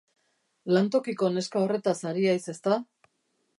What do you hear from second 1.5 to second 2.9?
horretaz ari haiz, ezta?